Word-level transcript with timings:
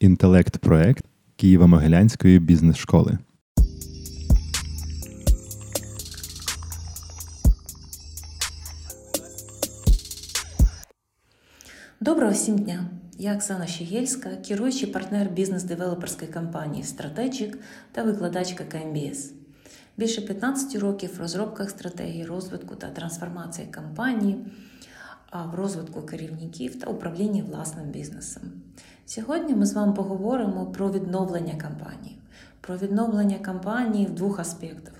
інтелект-проект 0.00 1.04
Києво-Могилянської 1.38 2.40
бізнес-школи. 2.40 3.18
Доброго 12.00 12.32
всім 12.32 12.58
дня! 12.58 12.84
Я 13.18 13.34
Оксана 13.34 13.66
Щегельська, 13.66 14.30
керуючий 14.48 14.88
партнер 14.88 15.28
бізнес-девелоперської 15.30 16.32
компанії 16.32 16.84
Стратеджік 16.84 17.58
та 17.92 18.02
викладачка 18.02 18.64
КМБС. 18.64 19.32
Більше 19.96 20.20
15 20.20 20.76
років 20.76 21.10
в 21.16 21.20
розробках 21.20 21.70
стратегії 21.70 22.24
розвитку 22.24 22.74
та 22.74 22.90
трансформації 22.90 23.68
компанії, 23.74 24.36
в 25.32 25.54
розвитку 25.54 26.02
керівників 26.02 26.80
та 26.80 26.90
управлінні 26.90 27.42
власним 27.42 27.86
бізнесом. 27.86 28.42
Сьогодні 29.06 29.54
ми 29.54 29.66
з 29.66 29.72
вами 29.72 29.92
поговоримо 29.92 30.66
про 30.66 30.92
відновлення 30.92 31.52
компанії, 31.52 32.18
про 32.60 32.76
відновлення 32.76 33.38
компанії 33.38 34.06
в 34.06 34.14
двох 34.14 34.38
аспектах: 34.38 34.94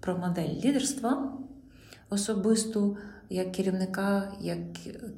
про 0.00 0.18
модель 0.18 0.54
лідерства 0.64 1.32
особисту 2.10 2.96
як 3.30 3.52
керівника, 3.52 4.32
як 4.40 4.58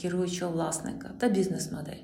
керуючого 0.01 0.53
власника 0.53 1.11
та 1.19 1.29
бізнес-модель. 1.29 2.03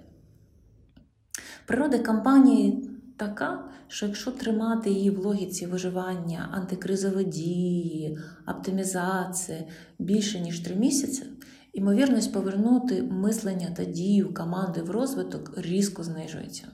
Природа 1.66 1.98
компанії 1.98 2.90
така, 3.16 3.64
що 3.88 4.06
якщо 4.06 4.30
тримати 4.30 4.90
її 4.90 5.10
в 5.10 5.18
логіці 5.18 5.66
виживання, 5.66 6.48
антикризової 6.52 7.26
дії, 7.26 8.18
оптимізації 8.46 9.64
більше 9.98 10.40
ніж 10.40 10.60
три 10.60 10.74
місяці, 10.74 11.22
ймовірність 11.78 12.32
повернути 12.32 13.02
мислення 13.02 13.68
та 13.76 13.84
дію 13.84 14.34
команди 14.34 14.82
в 14.82 14.90
розвиток 14.90 15.52
різко 15.56 16.04
знижується. 16.04 16.66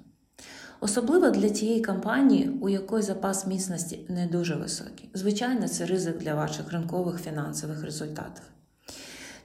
Особливо 0.80 1.30
для 1.30 1.48
тієї 1.48 1.82
компанії, 1.82 2.48
у 2.60 2.68
якої 2.68 3.02
запас 3.02 3.46
міцності 3.46 4.00
не 4.08 4.26
дуже 4.26 4.54
високий. 4.54 5.10
Звичайно, 5.14 5.68
це 5.68 5.86
ризик 5.86 6.18
для 6.18 6.34
ваших 6.34 6.72
ринкових 6.72 7.20
фінансових 7.20 7.84
результатів. 7.84 8.42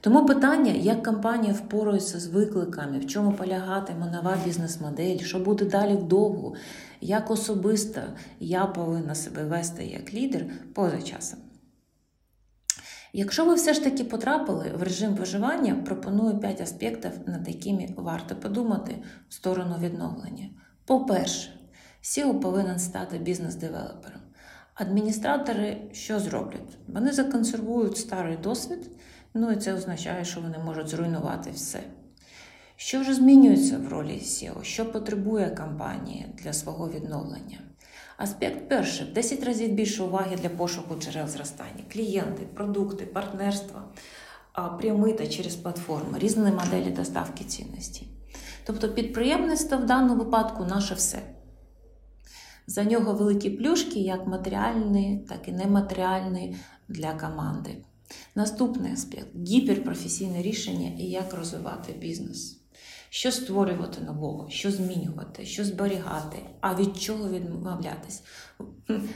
Тому 0.00 0.26
питання, 0.26 0.72
як 0.72 1.02
компанія 1.02 1.52
впорається 1.52 2.20
з 2.20 2.26
викликами, 2.26 2.98
в 2.98 3.06
чому 3.06 3.32
полягатиме 3.32 4.10
нова 4.10 4.36
бізнес-модель, 4.44 5.18
що 5.18 5.38
буде 5.38 5.64
далі 5.64 5.96
вдовго, 5.96 6.54
як 7.00 7.30
особисто 7.30 8.00
я 8.40 8.66
повинна 8.66 9.14
себе 9.14 9.44
вести 9.44 9.84
як 9.84 10.14
лідер 10.14 10.44
поза 10.74 11.02
часом. 11.02 11.38
Якщо 13.12 13.44
ви 13.44 13.54
все 13.54 13.74
ж 13.74 13.84
таки 13.84 14.04
потрапили 14.04 14.72
в 14.78 14.82
режим 14.82 15.14
виживання, 15.14 15.74
пропоную 15.74 16.38
5 16.38 16.60
аспектів, 16.60 17.12
над 17.26 17.48
якими 17.48 17.88
варто 17.96 18.36
подумати 18.36 19.02
в 19.28 19.34
сторону 19.34 19.76
відновлення. 19.80 20.50
По-перше, 20.84 21.50
SEO 22.02 22.40
повинен 22.40 22.78
стати 22.78 23.18
бізнес-девелопером. 23.18 24.20
Адміністратори 24.74 25.76
що 25.92 26.20
зроблять? 26.20 26.78
Вони 26.88 27.12
законсервують 27.12 27.96
старий 27.96 28.36
досвід, 28.36 28.90
ну 29.34 29.52
і 29.52 29.56
це 29.56 29.74
означає, 29.74 30.24
що 30.24 30.40
вони 30.40 30.58
можуть 30.58 30.88
зруйнувати 30.88 31.50
все. 31.50 31.80
Що 32.76 33.00
вже 33.00 33.14
змінюється 33.14 33.78
в 33.78 33.88
ролі 33.88 34.12
SEO? 34.12 34.62
Що 34.62 34.92
потребує 34.92 35.50
компанія 35.50 36.26
для 36.42 36.52
свого 36.52 36.88
відновлення? 36.88 37.58
Аспект 38.20 38.68
перший 38.68 39.06
в 39.06 39.12
10 39.12 39.44
разів 39.44 39.72
більше 39.72 40.02
уваги 40.02 40.36
для 40.42 40.48
пошуку 40.48 40.94
джерел 41.00 41.26
зростання, 41.26 41.84
клієнти, 41.92 42.42
продукти, 42.54 43.06
партнерства, 43.06 43.82
прямий 44.78 45.12
та 45.12 45.26
через 45.26 45.56
платформи, 45.56 46.18
різні 46.18 46.50
моделі 46.50 46.90
доставки 46.90 47.44
цінності. 47.44 48.06
Тобто 48.66 48.88
підприємництво 48.88 49.78
в 49.78 49.86
даному 49.86 50.24
випадку 50.24 50.64
наше 50.64 50.94
все. 50.94 51.18
За 52.66 52.84
нього 52.84 53.14
великі 53.14 53.50
плюшки, 53.50 54.00
як 54.00 54.26
матеріальні, 54.26 55.26
так 55.28 55.48
і 55.48 55.52
нематеріальні 55.52 56.56
для 56.88 57.12
команди. 57.12 57.84
Наступний 58.34 58.92
аспект 58.92 59.36
гіперпрофесійне 59.46 60.42
рішення 60.42 60.90
і 60.98 61.04
як 61.04 61.34
розвивати 61.34 61.92
бізнес. 61.92 62.59
Що 63.12 63.32
створювати 63.32 64.00
нового, 64.00 64.50
що 64.50 64.70
змінювати, 64.70 65.46
що 65.46 65.64
зберігати, 65.64 66.38
а 66.60 66.74
від 66.74 67.00
чого 67.00 67.28
відмовлятись. 67.28 68.22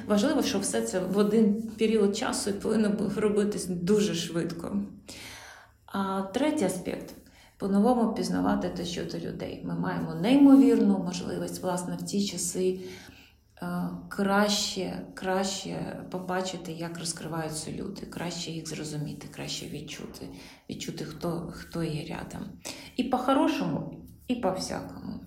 Важливо, 0.06 0.42
що 0.42 0.58
все 0.58 0.82
це 0.82 0.98
в 1.00 1.18
один 1.18 1.62
період 1.62 2.16
часу 2.16 2.52
повинно 2.52 3.10
робитись 3.16 3.66
дуже 3.66 4.14
швидко. 4.14 4.76
А 5.86 6.22
третій 6.22 6.64
аспект 6.64 7.14
по-новому 7.58 8.14
пізнавати 8.14 8.68
те 8.68 8.84
щодо 8.84 9.18
людей. 9.18 9.62
Ми 9.64 9.74
маємо 9.74 10.14
неймовірну 10.14 10.98
можливість, 10.98 11.62
власне, 11.62 11.96
в 12.00 12.02
ці 12.02 12.26
часи 12.26 12.80
краще 14.08 15.06
краще 15.14 16.04
побачити, 16.10 16.72
як 16.72 16.98
розкриваються 16.98 17.72
люди, 17.72 18.06
краще 18.06 18.50
їх 18.50 18.68
зрозуміти, 18.68 19.28
краще 19.30 19.66
відчути, 19.66 20.28
відчути, 20.70 21.04
хто 21.04 21.52
хто 21.54 21.82
є 21.82 22.04
рядом. 22.06 22.48
І 22.96 23.04
по-хорошому, 23.04 24.06
і 24.28 24.34
по-всякому. 24.34 25.20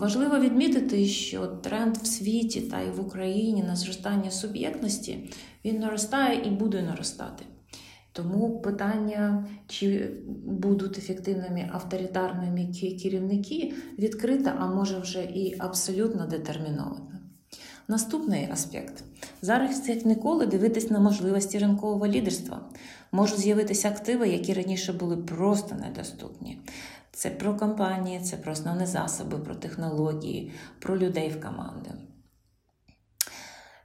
Важливо 0.00 0.38
відмітити, 0.38 1.06
що 1.06 1.46
тренд 1.46 1.96
в 1.96 2.06
світі 2.06 2.60
та 2.60 2.80
й 2.80 2.90
в 2.90 3.00
Україні 3.00 3.62
на 3.62 3.76
зростання 3.76 4.30
суб'єктності 4.30 5.30
він 5.64 5.78
наростає 5.78 6.48
і 6.48 6.50
буде 6.50 6.82
наростати. 6.82 7.44
Тому 8.16 8.58
питання, 8.60 9.46
чи 9.66 10.10
будуть 10.46 10.98
ефективними 10.98 11.70
авторитарними 11.72 12.72
керівники, 13.02 13.74
відкрите, 13.98 14.52
а 14.58 14.66
може 14.66 14.98
вже 14.98 15.22
і 15.24 15.56
абсолютно 15.58 16.26
детерміновано. 16.26 17.10
Наступний 17.88 18.48
аспект. 18.52 19.04
Зараз, 19.42 19.88
як 19.88 20.04
ніколи, 20.04 20.46
дивитись 20.46 20.90
на 20.90 21.00
можливості 21.00 21.58
ринкового 21.58 22.06
лідерства. 22.06 22.70
Можуть 23.12 23.40
з'явитися 23.40 23.88
активи, 23.88 24.28
які 24.28 24.52
раніше 24.52 24.92
були 24.92 25.16
просто 25.16 25.74
недоступні. 25.74 26.60
Це 27.12 27.30
про 27.30 27.56
компанії, 27.56 28.20
це 28.20 28.36
про 28.36 28.52
основні 28.52 28.86
засоби, 28.86 29.38
про 29.38 29.54
технології, 29.54 30.52
про 30.78 30.98
людей 30.98 31.28
в 31.28 31.40
команди. 31.40 31.90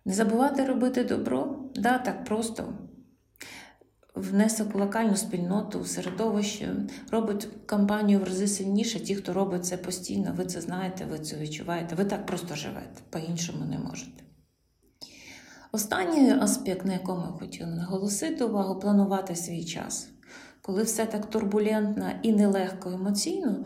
Не 0.06 0.14
забувати 0.14 0.66
робити 0.66 1.04
добро, 1.04 1.60
да, 1.76 1.98
так 1.98 2.26
просто 2.26 2.74
внесок 4.16 4.76
у 4.76 4.80
локальну 4.80 5.16
спільноту, 5.16 5.80
в 5.80 5.88
середовище, 5.88 6.76
робить 7.12 7.48
кампанію 7.66 8.20
в 8.20 8.24
рази 8.24 8.48
сильніше. 8.48 9.00
Ті, 9.00 9.16
хто 9.16 9.34
робить 9.34 9.66
це 9.66 9.78
постійно, 9.78 10.34
ви 10.38 10.46
це 10.46 10.62
знаєте, 10.62 11.06
ви 11.12 11.20
це 11.20 11.38
відчуваєте, 11.38 11.96
ви 11.96 12.06
так 12.06 12.26
просто 12.26 12.56
живете, 12.56 13.02
по-іншому 13.10 13.66
не 13.66 13.80
можете. 13.80 14.24
Останній 15.72 16.32
аспект, 16.32 16.86
на 16.86 16.94
якому 16.94 17.22
я 17.22 17.32
хотіла 17.40 17.70
наголосити 17.70 18.44
увагу, 18.44 18.80
планувати 18.80 19.36
свій 19.36 19.66
час. 19.66 20.10
Коли 20.62 20.84
все 20.84 21.06
так 21.06 21.30
турбулентно 21.30 22.12
і 22.22 22.34
нелегко 22.34 22.90
емоційно, 22.90 23.66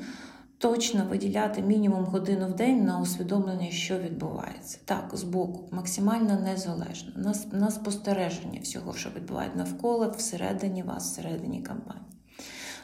точно 0.63 1.05
виділяти 1.05 1.61
мінімум 1.61 2.05
годину 2.05 2.47
в 2.47 2.53
день 2.55 2.83
на 2.83 2.99
усвідомлення, 2.99 3.71
що 3.71 3.99
відбувається. 3.99 4.77
Так, 4.85 5.09
збоку, 5.13 5.69
максимально 5.71 6.39
незалежно, 6.39 7.11
на, 7.15 7.33
на 7.59 7.71
спостереження 7.71 8.59
всього, 8.63 8.93
що 8.93 9.09
відбувається 9.09 9.57
навколо, 9.57 10.13
всередині 10.17 10.83
вас, 10.83 11.11
всередині 11.11 11.61
кампанії. 11.61 12.05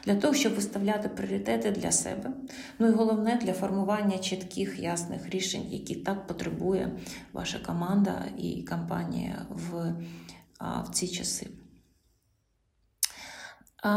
Для 0.04 0.14
того, 0.14 0.34
щоб 0.34 0.54
виставляти 0.54 1.08
пріоритети 1.08 1.70
для 1.70 1.92
себе, 1.92 2.30
ну 2.78 2.88
і 2.88 2.92
головне 2.92 3.40
для 3.42 3.52
формування 3.52 4.18
чітких 4.18 4.78
ясних 4.78 5.30
рішень, 5.30 5.64
які 5.70 5.94
так 5.94 6.26
потребує 6.26 6.92
ваша 7.32 7.58
команда 7.58 8.24
і 8.38 8.62
компанія 8.62 9.46
в, 9.50 9.94
в 10.60 10.90
ці 10.92 11.08
часи. 11.08 11.46
Е, 13.84 13.90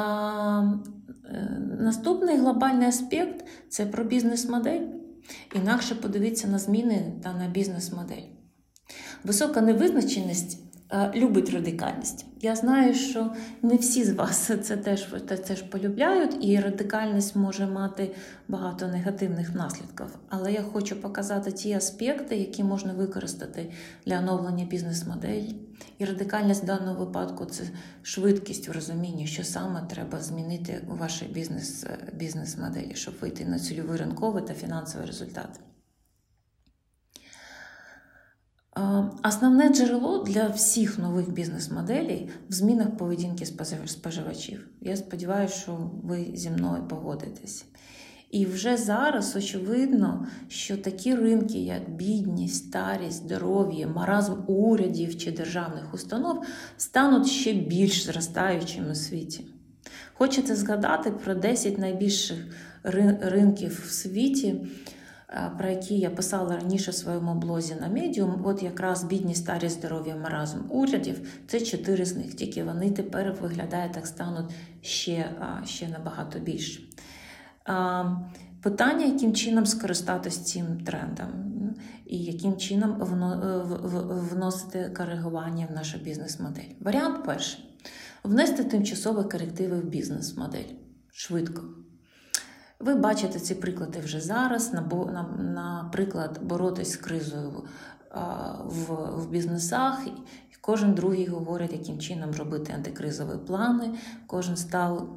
Наступний 1.80 2.38
глобальний 2.38 2.88
аспект 2.88 3.46
це 3.70 3.86
про 3.86 4.04
бізнес-модель. 4.04 4.88
Інакше 5.56 5.96
подивіться 5.96 6.48
на 6.48 6.60
зміни 6.60 7.14
та 7.24 7.34
на 7.34 7.48
бізнес-модель. 7.48 8.24
Висока 9.24 9.62
невизначеність 9.62 10.63
любить 11.16 11.50
радикальність. 11.50 12.26
Я 12.42 12.56
знаю, 12.56 12.94
що 12.94 13.34
не 13.62 13.76
всі 13.76 14.04
з 14.04 14.14
вас 14.14 14.38
це 14.64 14.78
теж 14.78 15.08
це 15.30 15.38
теж 15.38 15.62
полюбляють, 15.62 16.46
і 16.46 16.60
радикальність 16.60 17.36
може 17.36 17.68
мати 17.68 18.16
багато 18.48 18.88
негативних 18.88 19.56
наслідків. 19.56 20.06
Але 20.30 20.54
я 20.54 20.62
хочу 20.62 21.02
показати 21.02 21.52
ті 21.52 21.74
аспекти, 21.74 22.38
які 22.38 22.64
можна 22.64 22.94
використати 22.94 23.72
для 24.06 24.20
оновлення 24.20 24.66
бізнес-моделі. 24.66 25.56
І 26.00 26.06
радикальність 26.06 26.64
в 26.64 26.66
даному 26.66 27.00
випадку 27.00 27.46
це 27.46 27.64
швидкість 28.02 28.70
в 28.70 28.72
розумінні, 28.72 29.28
що 29.28 29.44
саме 29.44 29.82
треба 29.90 30.20
змінити 30.20 30.82
у 30.92 30.96
вашій 30.96 31.26
е, 31.26 31.98
бізнес-моделі, 32.14 32.92
щоб 32.96 33.14
вийти 33.22 33.46
на 33.46 33.60
цільовий 33.60 33.98
ринковий 33.98 34.44
та 34.44 34.54
фінансовий 34.54 35.08
результат. 35.08 35.60
Основне 39.24 39.70
джерело 39.70 40.24
для 40.24 40.48
всіх 40.48 41.00
нових 41.00 41.32
бізнес-моделей 41.32 42.30
в 42.50 42.54
змінах 42.54 42.98
поведінки 42.98 43.46
споживачів. 43.86 44.68
Я 44.82 44.96
сподіваюся, 44.96 45.56
що 45.56 45.92
ви 46.04 46.28
зі 46.34 46.50
мною 46.50 46.84
погодитесь. 46.88 47.66
І 48.32 48.46
вже 48.46 48.78
зараз 48.78 49.36
очевидно, 49.36 50.28
що 50.48 50.78
такі 50.78 51.16
ринки, 51.16 51.60
як 51.60 51.90
бідність, 51.90 52.68
старість, 52.68 53.18
здоров'я, 53.18 53.88
маразм 53.88 54.34
урядів 54.48 55.18
чи 55.18 55.32
державних 55.32 55.94
установ, 55.94 56.44
стануть 56.78 57.28
ще 57.28 57.54
більш 57.54 58.06
зростаючими 58.06 58.92
у 58.92 58.96
світі. 58.96 59.46
Хочете 60.14 60.56
згадати 60.56 61.12
про 61.12 61.36
10 61.36 61.78
найбільших 61.78 62.38
ринків 63.22 63.84
в 63.88 63.92
світі, 63.92 64.56
про 65.58 65.70
які 65.70 65.98
я 65.98 66.10
писала 66.10 66.56
раніше 66.56 66.92
в 66.92 66.96
своєму 66.96 67.36
блозі 67.36 67.76
на 67.82 67.88
медіум. 67.88 68.42
От 68.46 68.64
якраз 68.64 69.04
бідність, 69.04 69.44
старість, 69.44 69.80
здоров'я, 69.80 70.16
маразм 70.16 70.58
урядів 70.70 71.28
це 71.48 71.62
чотири 71.62 72.06
з 72.06 72.16
них. 72.16 72.34
Тільки 72.34 72.64
вони 72.64 72.92
тепер 72.92 73.36
виглядає 73.42 73.90
так 73.90 74.08
стануть 74.08 74.52
ще, 74.82 75.30
ще 75.66 75.88
набагато 75.88 76.40
більше. 76.40 76.82
Питання, 78.62 79.06
яким 79.06 79.34
чином 79.34 79.66
скористатися 79.66 80.44
цим 80.44 80.84
трендом, 80.86 81.30
і 82.06 82.18
яким 82.18 82.58
чином 82.58 82.96
вносити 84.32 84.94
коригування 84.98 85.68
в 85.72 85.76
нашу 85.76 85.98
бізнес-модель. 85.98 86.70
Варіант 86.82 87.26
перший 87.26 87.60
внести 88.24 88.64
тимчасові 88.64 89.30
корективи 89.30 89.80
в 89.80 89.86
бізнес-модель 89.86 90.74
швидко. 91.12 91.64
Ви 92.84 92.96
бачите 92.96 93.40
ці 93.40 93.56
приклади 93.56 94.00
вже 94.00 94.20
зараз. 94.20 94.74
Наприклад, 95.40 96.40
боротись 96.44 96.92
з 96.92 96.96
кризою 96.96 97.64
в 98.66 99.28
бізнесах. 99.30 100.00
Кожен 100.66 100.94
другий 100.94 101.28
говорить, 101.28 101.74
яким 101.74 102.00
чином 102.00 102.32
робити 102.32 102.74
антикризові 102.76 103.38
плани. 103.48 103.90
Кожен 104.28 104.56
став 104.56 105.10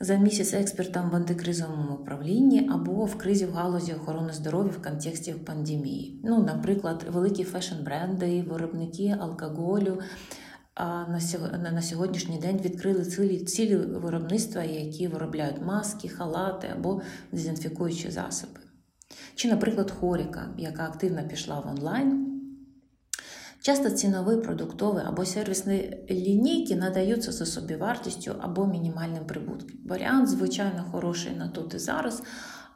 за 0.00 0.16
місяць 0.16 0.54
експертом 0.54 1.10
в 1.10 1.16
антикризовому 1.16 1.94
управлінні 1.94 2.70
або 2.72 3.04
в 3.04 3.18
кризі 3.18 3.46
в 3.46 3.52
галузі 3.52 3.92
охорони 3.94 4.32
здоров'я 4.32 4.72
в 4.72 4.82
контексті 4.82 5.32
пандемії. 5.32 6.20
Ну, 6.24 6.42
Наприклад, 6.42 7.06
великі 7.12 7.44
фешн-бренди, 7.44 8.48
виробники 8.48 9.16
алкоголю 9.20 9.98
на 11.72 11.82
сьогоднішній 11.82 12.38
день 12.38 12.60
відкрили 12.64 13.04
цілі 13.04 13.38
цілі 13.38 13.76
виробництва, 13.76 14.62
які 14.62 15.08
виробляють 15.08 15.62
маски, 15.62 16.08
халати 16.08 16.68
або 16.76 17.02
дезінфікуючі 17.32 18.10
засоби. 18.10 18.60
Чи, 19.34 19.48
наприклад, 19.48 19.90
хоріка, 19.90 20.48
яка 20.58 20.84
активно 20.84 21.28
пішла 21.28 21.60
в 21.60 21.68
онлайн. 21.68 22.26
Часто 23.62 23.90
цінові 23.90 24.42
продуктові 24.42 25.00
або 25.06 25.24
сервісні 25.24 25.96
лінійки 26.10 26.76
надаються 26.76 27.32
за 27.32 27.46
собівартістю 27.46 28.34
або 28.40 28.66
мінімальним 28.66 29.26
прибутком. 29.26 29.76
Варіант, 29.86 30.28
звичайно, 30.28 30.84
хороший 30.90 31.36
на 31.36 31.48
тут 31.48 31.74
і 31.74 31.78
зараз, 31.78 32.22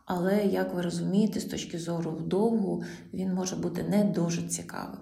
але, 0.05 0.45
як 0.45 0.75
ви 0.75 0.83
розумієте, 0.83 1.41
з 1.41 1.45
точки 1.45 1.79
зору 1.79 2.11
вдовгу 2.11 2.83
він 3.15 3.35
може 3.35 3.57
бути 3.57 3.83
не 3.83 4.05
дуже 4.05 4.43
цікавим. 4.43 5.01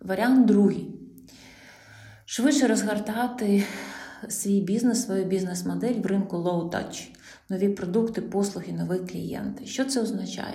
Варіант 0.00 0.46
другий 0.46 1.05
швидше 2.36 2.66
розгортати 2.66 3.64
свій 4.28 4.60
бізнес, 4.60 5.04
свою 5.04 5.24
бізнес-модель 5.24 5.94
в 5.94 6.06
ринку 6.06 6.36
low 6.36 6.70
touch. 6.70 7.08
Нові 7.48 7.68
продукти, 7.68 8.20
послуги, 8.20 8.72
нові 8.72 8.98
клієнти. 8.98 9.66
Що 9.66 9.84
це 9.84 10.02
означає? 10.02 10.54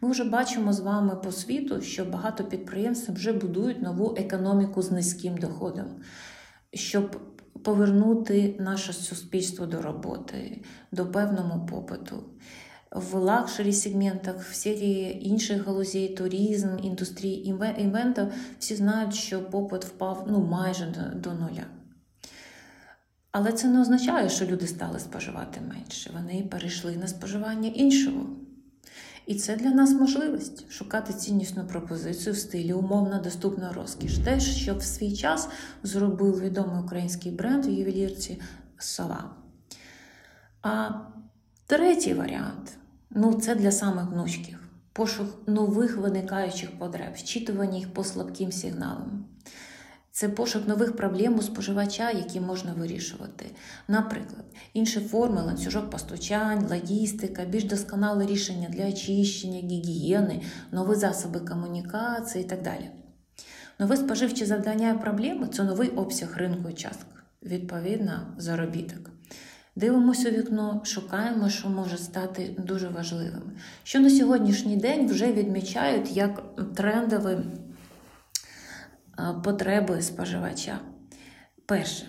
Ми 0.00 0.10
вже 0.10 0.24
бачимо 0.24 0.72
з 0.72 0.80
вами 0.80 1.16
по 1.16 1.32
світу, 1.32 1.80
що 1.80 2.04
багато 2.04 2.44
підприємств 2.44 3.12
вже 3.12 3.32
будують 3.32 3.82
нову 3.82 4.14
економіку 4.18 4.82
з 4.82 4.90
низьким 4.90 5.36
доходом, 5.36 5.86
щоб 6.74 7.20
повернути 7.62 8.56
наше 8.60 8.92
суспільство 8.92 9.66
до 9.66 9.82
роботи, 9.82 10.62
до 10.92 11.06
певного 11.06 11.66
попиту 11.66 12.24
в 12.94 13.14
luxury 13.14 13.72
сегментах, 13.72 14.42
в 14.42 14.54
серії 14.54 15.28
інших 15.28 15.66
галузей, 15.66 16.08
туризм, 16.08 16.68
індустрії 16.82 17.56
івенту, 17.78 18.28
всі 18.58 18.74
знають, 18.74 19.14
що 19.14 19.50
попит 19.50 19.84
впав 19.84 20.26
ну, 20.30 20.40
майже 20.40 21.12
до, 21.14 21.32
нуля. 21.32 21.66
Але 23.30 23.52
це 23.52 23.68
не 23.68 23.80
означає, 23.80 24.28
що 24.28 24.46
люди 24.46 24.66
стали 24.66 24.98
споживати 24.98 25.60
менше. 25.60 26.10
Вони 26.14 26.42
перейшли 26.42 26.96
на 26.96 27.06
споживання 27.08 27.68
іншого. 27.68 28.26
І 29.26 29.34
це 29.34 29.56
для 29.56 29.70
нас 29.70 29.90
можливість 29.90 30.70
шукати 30.70 31.12
ціннісну 31.12 31.66
пропозицію 31.66 32.32
в 32.32 32.36
стилі 32.36 32.72
умовно 32.72 33.20
доступна 33.20 33.72
розкіш. 33.72 34.18
Те, 34.18 34.40
що 34.40 34.74
в 34.74 34.82
свій 34.82 35.16
час 35.16 35.48
зробив 35.82 36.40
відомий 36.40 36.82
український 36.84 37.32
бренд 37.32 37.66
в 37.66 37.68
ювелірці 37.68 38.40
Сова. 38.78 39.34
А 40.62 40.90
третій 41.66 42.14
варіант 42.14 42.78
Ну, 43.14 43.34
це 43.34 43.54
для 43.54 43.72
самих 43.72 44.04
гнучких. 44.04 44.58
Пошук 44.92 45.48
нових 45.48 45.96
виникаючих 45.96 46.78
потреб, 46.78 47.14
вчитування 47.14 47.78
їх 47.78 47.94
по 47.94 48.04
слабким 48.04 48.52
сигналам. 48.52 49.24
Це 50.10 50.28
пошук 50.28 50.68
нових 50.68 50.96
проблем 50.96 51.38
у 51.38 51.42
споживача, 51.42 52.10
які 52.10 52.40
можна 52.40 52.72
вирішувати. 52.72 53.46
Наприклад, 53.88 54.44
інші 54.74 55.00
форми, 55.00 55.42
ланцюжок 55.42 55.90
постачань, 55.90 56.66
логістика, 56.70 57.44
більш 57.44 57.64
досконале 57.64 58.26
рішення 58.26 58.68
для 58.68 58.88
очищення, 58.88 59.58
гігієни, 59.58 60.42
нові 60.72 60.94
засоби 60.94 61.40
комунікації 61.40 62.44
і 62.44 62.48
так 62.48 62.62
далі. 62.62 62.90
Нове 63.78 63.96
споживче 63.96 64.46
завдання 64.46 64.90
і 64.90 65.00
проблеми 65.00 65.48
це 65.52 65.64
новий 65.64 65.88
обсяг 65.88 66.36
ринку 66.36 66.68
і 66.68 66.74
часток, 66.74 67.24
відповідно, 67.42 68.34
заробіток. 68.38 69.10
Дивимося 69.76 70.28
у 70.28 70.32
вікно, 70.32 70.80
шукаємо, 70.84 71.48
що 71.48 71.68
може 71.68 71.98
стати 71.98 72.56
дуже 72.58 72.88
важливим. 72.88 73.52
Що 73.82 74.00
на 74.00 74.10
сьогоднішній 74.10 74.76
день 74.76 75.08
вже 75.08 75.32
відмічають 75.32 76.16
як 76.16 76.42
трендові 76.74 77.38
потреби 79.44 80.02
споживача. 80.02 80.78
Перше, 81.66 82.06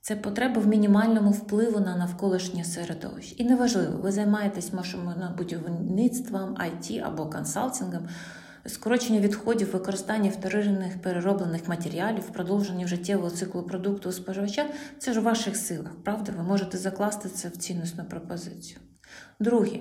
це 0.00 0.16
потреба 0.16 0.60
в 0.60 0.66
мінімальному 0.66 1.30
впливу 1.30 1.80
на 1.80 1.96
навколишнє 1.96 2.64
середовище. 2.64 3.34
І 3.38 3.44
неважливо, 3.44 3.98
ви 3.98 4.12
займаєтесь 4.12 4.72
будівництвом, 5.38 6.54
IT 6.54 7.02
або 7.06 7.26
консалтингом 7.26 8.08
скорочення 8.68 9.20
відходів, 9.20 9.72
використання 9.72 10.30
вторинних 10.30 11.02
перероблених 11.02 11.68
матеріалів, 11.68 12.22
продовження 12.22 12.86
життєвого 12.86 13.30
циклу 13.30 13.62
продукту 13.62 14.08
у 14.08 14.12
споживача 14.12 14.66
це 14.98 15.12
ж 15.12 15.20
у 15.20 15.22
ваших 15.22 15.56
силах, 15.56 15.92
правда? 16.04 16.32
Ви 16.36 16.42
можете 16.42 16.78
закласти 16.78 17.28
це 17.28 17.48
в 17.48 17.56
цінностну 17.56 18.04
пропозицію. 18.04 18.80
Друге. 19.40 19.78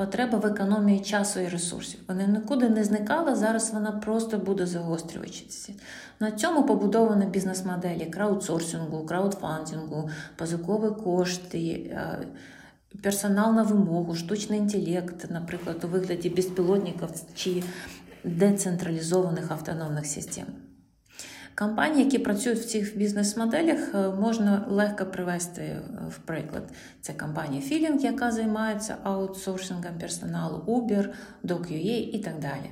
Потреба 0.00 0.38
в 0.38 0.46
економії 0.46 1.00
часу 1.00 1.40
і 1.40 1.48
ресурсів. 1.48 2.00
Вони 2.08 2.26
нікуди 2.26 2.68
не 2.68 2.84
зникали, 2.84 3.34
зараз 3.34 3.70
вона 3.72 3.92
просто 3.92 4.38
буде 4.38 4.66
загострюватися. 4.66 5.72
На 6.20 6.30
цьому 6.30 6.66
побудована 6.66 7.26
бізнес-моделі 7.26 8.06
краудсорсингу, 8.06 9.06
краудфандингу, 9.06 10.10
позикові 10.36 10.94
кошти, 11.04 11.90
е, 11.92 12.18
персонал 13.02 13.52
на 13.52 13.62
вимогу, 13.62 14.14
штучний 14.14 14.58
інтелект, 14.58 15.30
наприклад, 15.30 15.84
у 15.84 15.88
вигляді 15.88 16.30
безпілотників 16.30 17.08
чи 17.34 17.62
децентралізованих 18.24 19.50
автономних 19.50 20.06
систем. 20.06 20.46
Компанії, 21.54 22.04
які 22.04 22.18
працюють 22.18 22.58
в 22.58 22.64
цих 22.64 22.96
бізнес-моделях, 22.98 23.94
е, 23.94 24.08
можна 24.08 24.66
легко 24.68 25.06
привести 25.06 25.62
е, 25.62 25.82
в 26.08 26.18
приклад. 26.18 26.62
Це 27.00 27.12
компанія 27.12 27.62
Feeling, 27.62 28.00
яка 28.00 28.30
займається 28.30 28.96
аутсорсингом 29.02 29.98
персоналу, 30.00 30.64
Uber, 30.66 31.08
DocUA 31.44 32.10
і 32.10 32.18
так 32.18 32.38
далі. 32.38 32.70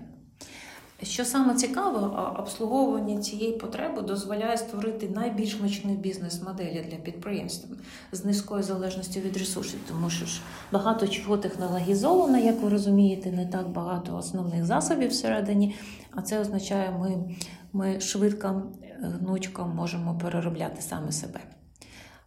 Що 1.02 1.24
саме 1.24 1.54
цікаво, 1.54 2.34
обслуговування 2.38 3.18
цієї 3.18 3.52
потреби 3.52 4.02
дозволяє 4.02 4.56
створити 4.56 5.08
найбільш 5.08 5.60
мощні 5.60 5.92
бізнес-моделі 5.92 6.86
для 6.90 6.96
підприємств 6.96 7.68
з 8.12 8.24
низькою 8.24 8.62
залежністю 8.62 9.20
від 9.20 9.36
ресурсів, 9.36 9.80
тому 9.88 10.10
що 10.10 10.26
ж 10.26 10.40
багато 10.72 11.08
чого 11.08 11.38
технологізовано, 11.38 12.38
як 12.38 12.60
ви 12.60 12.68
розумієте, 12.68 13.32
не 13.32 13.46
так 13.46 13.68
багато 13.68 14.16
основних 14.16 14.64
засобів 14.64 15.10
всередині, 15.10 15.74
а 16.10 16.22
це 16.22 16.40
означає, 16.40 16.90
ми, 16.90 17.36
ми 17.72 18.00
швидко 18.00 18.62
гнучко 19.00 19.66
можемо 19.66 20.18
переробляти 20.18 20.82
саме 20.82 21.12
себе. 21.12 21.40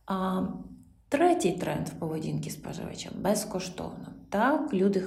А 0.06 0.42
Третій 1.10 1.52
тренд 1.52 1.90
в 1.90 1.92
поведінці 1.92 2.50
споживача 2.50 3.10
безкоштовно. 3.16 4.08
Так, 4.30 4.74
люди 4.74 5.04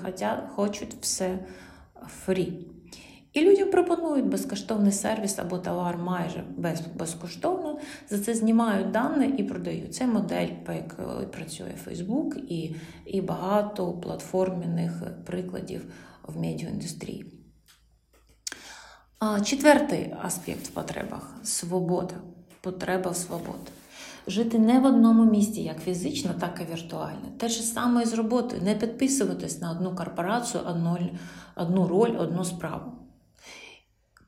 хочуть 0.57 0.97
все 1.01 1.39
фрі. 2.07 2.74
І 3.35 3.41
людям 3.41 3.71
пропонують 3.71 4.27
безкоштовний 4.27 4.93
сервіс 4.93 5.39
або 5.39 5.59
товар 5.59 5.99
майже 5.99 6.45
без, 6.57 6.81
безкоштовно. 6.81 7.79
За 8.11 8.19
це 8.19 8.35
знімають 8.35 8.91
дані 8.91 9.35
і 9.39 9.43
продають. 9.43 9.95
Це 9.95 10.07
модель, 10.07 10.49
по 10.67 10.73
якій 10.73 11.27
працює 11.33 11.75
Facebook 11.87 12.37
і 12.49 12.77
і 13.07 13.21
багато 13.21 13.93
платформених 13.93 15.03
прикладів 15.25 15.93
в 16.23 16.41
медіаіндустрії. 16.41 17.27
Четвертий 19.45 20.15
аспект 20.23 20.67
в 20.67 20.71
потребах 20.71 21.37
свобода. 21.43 22.15
Потреба 22.61 23.11
в 23.11 23.17
свободі. 23.17 23.71
жити 24.27 24.59
не 24.59 24.81
в 24.81 24.85
одному 24.85 25.31
місці, 25.31 25.61
як 25.61 25.81
фізично, 25.83 26.31
так 26.41 26.63
і 26.69 26.73
віртуально. 26.73 27.29
Те 27.39 27.49
ж 27.49 27.63
саме 27.63 28.03
і 28.03 28.07
з 28.07 28.15
роботою, 28.15 28.63
не 28.63 28.75
підписуватись 28.75 29.61
на 29.61 29.71
одну 29.71 29.95
корпорацію, 29.95 30.65
одну 31.57 31.89
роль, 31.89 32.17
одну 32.19 32.45
справу. 32.45 33.04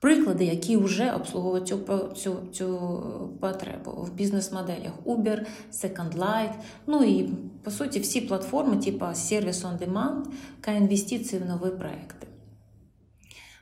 Приклади, 0.01 0.45
які 0.45 0.77
вже 0.77 1.13
обслуговують 1.13 1.69
цю 1.69 2.09
цю, 2.17 2.37
цю 2.53 3.03
потребу 3.41 3.91
в 3.91 4.13
бізнес-моделях 4.13 4.93
Uber, 5.07 5.47
Second 5.73 6.19
Life, 6.19 6.55
ну 6.87 7.05
і 7.05 7.29
по 7.63 7.71
суті 7.71 8.01
всі 8.01 8.21
платформи, 8.21 8.77
типу 8.77 9.05
Service 9.05 9.53
on 9.53 9.79
Demand 9.79 10.25
та 10.61 10.73
інвестиції 10.73 11.43
в 11.43 11.47
нові 11.47 11.79
проекти. 11.79 12.27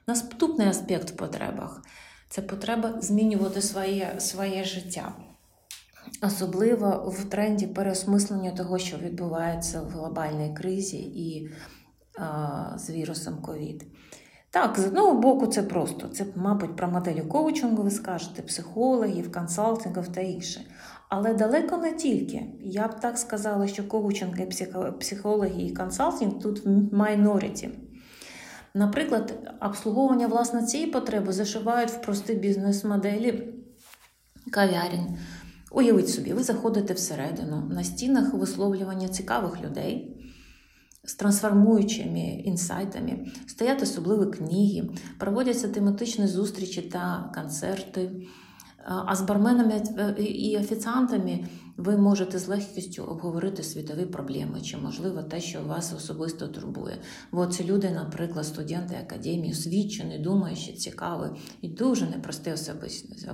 Наступний 0.07 0.69
аспект 0.69 1.11
в 1.11 1.17
потребах 1.17 1.83
це 2.29 2.43
потреба 2.43 2.95
змінювати 3.01 3.63
своє, 3.63 4.15
своє 4.19 4.65
життя. 4.65 5.15
Особливо 6.23 7.15
в 7.19 7.25
тренді 7.25 7.67
переосмислення 7.67 8.51
того, 8.51 8.79
що 8.79 8.97
відбувається 8.97 9.83
в 9.83 9.91
глобальній 9.91 10.55
кризі 10.55 10.99
і 10.99 11.51
а, 12.19 12.79
з 12.79 12.91
вірусом 12.91 13.43
ковід. 13.43 13.85
Так, 14.55 14.79
з 14.79 14.85
одного 14.85 15.15
боку, 15.15 15.47
це 15.47 15.63
просто. 15.63 16.09
Це, 16.09 16.27
мабуть, 16.37 16.77
про 16.77 16.89
моделі 16.89 17.21
коучингу, 17.21 17.83
ви 17.83 17.91
скажете, 17.91 18.43
психологів, 18.43 19.33
консалтингів 19.33 20.09
та 20.09 20.21
інше. 20.21 20.61
Але 21.09 21.35
далеко 21.35 21.77
не 21.77 21.93
тільки. 21.93 22.47
Я 22.61 22.89
б 22.89 23.01
так 23.01 23.19
сказала, 23.19 23.67
що 23.67 23.89
коучинг, 23.89 24.41
і 24.41 24.47
психологи 24.99 25.63
і 25.63 25.75
консалтинг 25.75 26.39
тут 26.39 26.67
в 26.67 26.95
майноріті. 26.95 27.71
Наприклад, 28.75 29.35
обслуговування 29.61 30.27
власне 30.27 30.63
цієї 30.63 30.91
потреби 30.91 31.33
зашивають 31.33 31.91
в 31.91 32.01
прості 32.01 32.35
бізнес-моделі 32.35 33.55
кав'ярень. 34.51 35.19
Уявіть 35.71 36.09
собі, 36.09 36.33
ви 36.33 36.43
заходите 36.43 36.95
всередину 36.95 37.69
на 37.71 37.85
стінах 37.85 38.35
висловлювання 38.35 39.09
цікавих 39.09 39.63
людей 39.63 40.14
з 41.05 41.15
трансформуючими 41.15 42.21
інсайтами, 42.21 43.27
стоять 43.47 43.83
особливі 43.83 44.31
книги, 44.31 44.89
проводяться 45.19 45.69
тематичні 45.69 46.27
зустрічі 46.27 46.83
та 46.83 47.33
концерти. 47.35 48.11
А 48.87 49.17
з 49.17 49.23
барменами 49.23 49.83
і 50.19 50.59
офіціантами 50.59 51.45
ви 51.77 51.97
можете 51.97 52.39
з 52.39 52.49
легкістю 52.49 53.03
обговорити 53.03 53.63
світові 53.63 54.07
проблеми, 54.07 54.61
чи, 54.61 54.77
можливо, 54.77 55.23
те, 55.23 55.41
що 55.41 55.63
вас 55.63 55.93
особисто 55.97 56.49
турбує. 56.49 56.99
Бо 57.33 57.47
це 57.47 57.65
люди, 57.65 57.91
наприклад, 57.91 58.47
студенти 58.47 58.99
академії, 59.01 59.53
освічені, 59.53 60.19
думаючі, 60.19 60.73
цікаві 60.73 61.31
і 61.63 61.69
дуже 61.69 62.07
непрості 62.07 62.53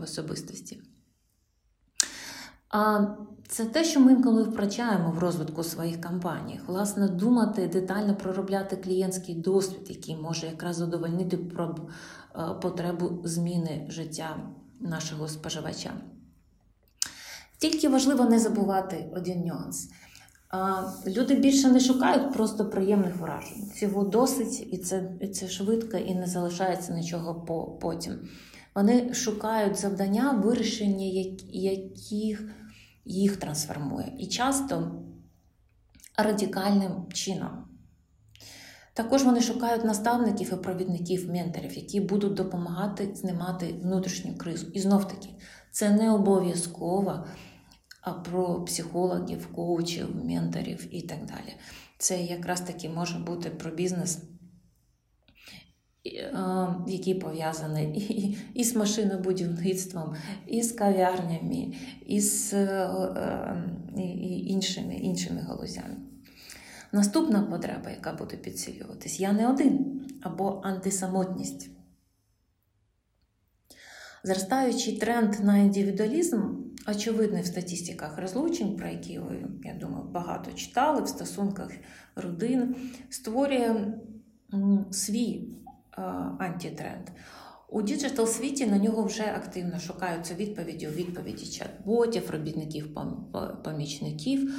особистості. 0.03 0.81
А 2.71 3.07
це 3.49 3.65
те, 3.65 3.85
що 3.85 4.01
ми 4.01 4.13
інколи 4.13 4.43
втрачаємо 4.43 5.11
в 5.11 5.19
розвитку 5.19 5.63
своїх 5.63 6.01
компаній. 6.01 6.61
Власне, 6.67 7.09
думати, 7.09 7.71
детально 7.73 8.15
проробляти 8.17 8.77
клієнтський 8.77 9.35
досвід, 9.35 9.87
який 9.89 10.17
може 10.17 10.47
якраз 10.47 10.77
задовольнити 10.77 11.39
потребу 12.63 13.19
зміни 13.25 13.87
життя 13.89 14.37
нашого 14.81 15.29
споживача. 15.29 15.93
Тільки 17.59 17.89
важливо 17.89 18.25
не 18.25 18.39
забувати 18.39 19.11
один 19.17 19.41
нюанс. 19.45 19.91
Люди 21.07 21.35
більше 21.35 21.69
не 21.69 21.81
шукають 21.81 22.33
просто 22.33 22.71
приємних 22.71 23.17
вражень. 23.17 23.71
Цього 23.81 24.05
досить, 24.05 24.73
і 24.73 24.79
це 24.79 25.13
і 25.21 25.29
це 25.29 25.49
швидко, 25.49 25.97
і 25.97 26.15
не 26.15 26.27
залишається 26.27 26.93
нічого 26.93 27.35
потім. 27.81 28.19
Вони 28.75 29.15
шукають 29.15 29.77
завдання, 29.77 30.33
вирішення 30.33 31.05
яких 31.53 32.51
їх 33.05 33.37
трансформує. 33.37 34.13
І 34.19 34.27
часто 34.27 35.03
радикальним 36.17 37.07
чином. 37.13 37.65
Також 38.93 39.23
вони 39.23 39.41
шукають 39.41 39.85
наставників 39.85 40.53
і 40.53 40.57
провідників, 40.57 41.31
менторів, 41.31 41.77
які 41.77 42.01
будуть 42.01 42.35
допомагати 42.35 43.15
знімати 43.15 43.75
внутрішню 43.83 44.35
кризу. 44.35 44.67
І 44.73 44.81
знов 44.81 45.09
таки, 45.09 45.29
це 45.71 45.91
не 45.91 46.13
обов'язково 46.13 47.27
про 48.25 48.65
психологів, 48.65 49.53
коучів, 49.53 50.25
менторів 50.25 50.95
і 50.95 51.03
так 51.03 51.19
далі. 51.27 51.57
Це 51.99 52.23
якраз 52.23 52.61
таки 52.61 52.89
може 52.89 53.19
бути 53.19 53.51
про 53.51 53.71
бізнес, 53.71 54.23
який 56.87 57.15
пов'язаний 57.15 57.99
і, 57.99 58.39
і 58.55 58.65
з 58.65 58.77
машинобудівництвом, 58.77 60.15
і 60.47 60.63
з 60.63 60.73
кав'ярнями, 60.73 61.75
і 62.07 62.21
з 62.21 62.53
е, 62.53 62.67
е, 63.97 64.03
іншими, 64.47 64.95
іншими 64.95 65.41
галузями. 65.41 65.97
Наступна 66.93 67.43
потреба, 67.43 67.91
яка 67.91 68.13
буде 68.13 68.37
підсилюватись, 68.37 69.21
я 69.21 69.33
не 69.33 69.49
один 69.49 70.03
або 70.23 70.61
антисамотність. 70.65 71.71
Зростаючий 74.25 74.99
тренд 74.99 75.45
на 75.45 75.59
індивідуалізм, 75.59 76.43
очевидний 76.89 77.43
в 77.43 77.47
статистиках 77.47 78.19
розлучень, 78.19 78.77
про 78.77 78.89
які 78.89 79.19
ви, 79.19 79.47
я 79.65 79.75
думаю, 79.75 80.05
багато 80.05 80.53
читали 80.53 81.03
в 81.03 81.09
стосунках 81.09 81.71
родин, 82.17 82.77
створює 83.11 83.95
свій 84.91 85.49
антитренд. 86.39 87.07
У 87.69 87.83
digital 87.83 88.27
світі 88.27 88.67
на 88.67 88.79
нього 88.79 89.05
вже 89.05 89.23
активно 89.23 89.79
шукаються 89.79 90.35
відповіді 90.35 90.89
у 90.89 90.91
відповіді 90.91 91.45
чат-ботів, 91.45 92.31
робітників 92.31 92.99
помічників 93.65 94.55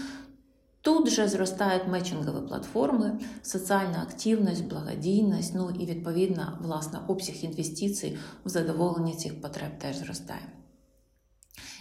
Тут 0.81 1.09
же 1.09 1.27
зростають 1.27 1.87
мечингові 1.87 2.47
платформи, 2.47 3.19
соціальна 3.41 4.01
активність, 4.01 4.67
благодійність, 4.67 5.55
ну 5.55 5.69
і 5.79 5.85
відповідно 5.85 6.57
власне 6.61 6.99
обсяг 7.07 7.35
інвестицій 7.35 8.17
в 8.45 8.49
задоволення 8.49 9.13
цих 9.13 9.41
потреб 9.41 9.79
теж 9.79 9.97
зростає. 9.97 10.53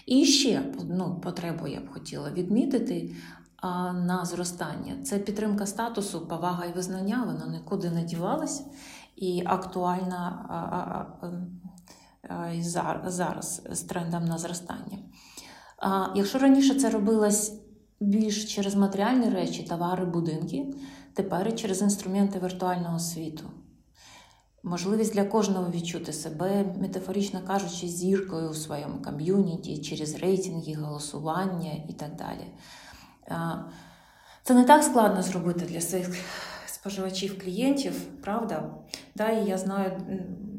І 0.07 0.25
ще 0.25 0.63
одну 0.81 1.21
потребу 1.21 1.67
я 1.67 1.81
б 1.81 1.93
хотіла 1.93 2.31
відмітити 2.31 3.15
на 3.95 4.25
зростання: 4.25 5.03
це 5.05 5.19
підтримка 5.19 5.67
статусу, 5.67 6.27
повага 6.27 6.65
і 6.65 6.73
визнання, 6.73 7.25
вона 7.27 7.59
нікуди 7.59 7.91
не 7.91 8.03
дівалась 8.03 8.63
і 9.21 9.43
актуальна 9.47 11.07
і 12.55 12.63
зараз 12.63 13.63
з 13.71 13.81
трендом 13.81 14.25
на 14.25 14.39
зростання. 14.39 14.99
Якщо 16.15 16.39
раніше 16.39 16.75
це 16.75 16.91
робилось 16.91 17.53
більш 18.01 18.55
через 18.55 18.75
матеріальні 18.75 19.31
речі, 19.31 19.63
товари, 19.63 20.05
будинки, 20.05 20.75
тепер 21.15 21.57
через 21.57 21.83
інструменти 21.83 22.39
віртуального 22.39 22.99
світу. 22.99 23.45
Можливість 24.63 25.15
для 25.15 25.25
кожного 25.25 25.71
відчути 25.71 26.13
себе, 26.13 26.75
метафорично 26.81 27.41
кажучи, 27.47 27.89
зіркою 27.89 28.51
у 28.51 28.55
своєму 28.55 29.03
ком'юніті, 29.03 29.83
через 29.83 30.15
рейтинги, 30.15 30.75
голосування 30.75 31.73
і 31.89 31.93
так 31.93 32.17
далі. 32.17 32.47
Це 34.43 34.55
не 34.55 34.65
так 34.65 34.85
складно 34.85 35.23
зробити 35.23 35.67
для 35.67 35.81
своїх 35.81 36.17
споживачів 36.81 37.39
клієнтів, 37.39 37.93
правда? 38.23 38.75
Да, 39.15 39.31
І 39.31 39.47
я 39.47 39.59
знаю 39.59 39.93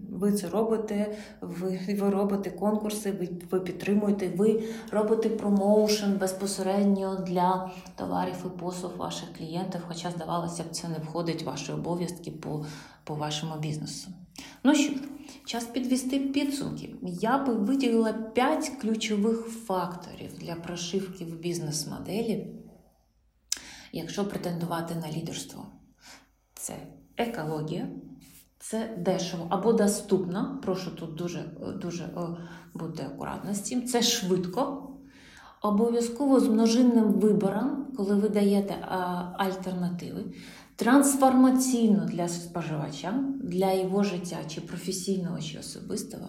ви 0.10 0.32
це 0.32 0.50
робите, 0.50 1.18
ви 1.42 1.80
ви 2.00 2.10
робите 2.10 2.52
конкурси, 2.52 3.12
ви 3.12 3.30
ви 3.52 3.60
підтримуєте, 3.60 4.30
ви 4.30 4.64
робите 4.92 5.30
промоушен 5.30 6.18
безпосередньо 6.18 7.24
для 7.28 7.72
товарів 7.96 8.36
і 8.46 8.60
послуг 8.60 8.98
ваших 8.98 9.34
клієнтів, 9.38 9.82
хоча, 9.88 10.12
здавалося 10.12 10.64
б, 10.64 10.66
це 10.72 10.88
не 10.88 10.98
входить 10.98 11.44
в 11.44 11.46
ваші 11.46 11.72
обов'язки 11.72 12.32
по, 12.32 12.66
по 13.04 13.16
вашому 13.16 13.56
бізнесу. 13.56 14.08
Ну 14.64 14.76
що, 14.76 14.94
час 15.46 15.66
підвести 15.66 16.20
підсумки. 16.20 16.96
Я 17.02 17.38
би 17.38 17.54
виділила 17.54 18.14
5 18.14 18.70
ключових 18.82 19.40
факторів 19.40 20.32
для 20.38 20.56
прошивки 20.56 21.26
в 21.26 21.40
бізнес-моделі, 21.40 22.48
якщо 23.92 24.26
претендувати 24.26 24.96
на 24.96 25.12
лідерство. 25.12 25.66
Це 26.72 27.24
екологія. 27.24 27.88
Це 28.60 28.98
дешево 28.98 29.48
або 29.50 29.74
доступно. 29.74 30.60
Прошу 30.64 30.92
тут 30.92 31.16
дуже 31.16 31.44
дуже 31.82 32.10
бути 32.74 33.04
акуратно 33.04 33.54
з 33.54 33.62
цим. 33.62 33.88
Це 33.88 34.02
швидко. 34.02 34.88
Обов'язково 35.62 36.40
з 36.40 36.48
множинним 36.48 37.14
вибором, 37.14 37.88
коли 37.98 38.16
ви 38.16 38.30
даєте 38.30 38.74
альтернативи, 39.38 40.26
трансформаційно 40.76 42.06
для 42.06 42.28
споживача, 42.28 43.24
для 43.44 43.74
його 43.74 44.04
життя, 44.04 44.38
чи 44.48 44.62
професійного, 44.62 45.40
чи 45.40 45.60
особистого. 45.60 46.28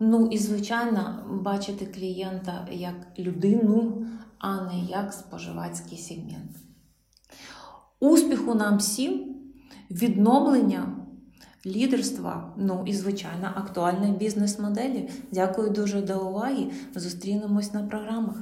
Ну 0.00 0.28
і, 0.32 0.38
звичайно, 0.38 1.24
бачити 1.42 1.86
клієнта 1.86 2.68
як 2.72 2.94
людину, 3.18 4.06
а 4.38 4.60
не 4.60 4.80
як 4.80 5.12
споживацький 5.12 5.98
сегмент. 5.98 6.67
Успіху 8.00 8.54
нам 8.54 8.78
всім, 8.78 9.34
відновлення 9.90 10.96
лідерства, 11.66 12.54
ну 12.56 12.84
і 12.86 12.92
звичайно 12.92 13.52
актуальної 13.54 14.12
бізнес-моделі. 14.12 15.10
Дякую 15.32 15.70
дуже 15.70 16.02
до 16.02 16.28
уваги. 16.28 16.70
Зустрінемось 16.94 17.74
на 17.74 17.82
програмах. 17.82 18.36